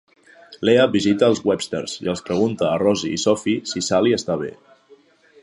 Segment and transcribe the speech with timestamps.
[0.69, 4.53] Lea visita els Websters i els pregunta a Rosie i Sophie si Sally està bé.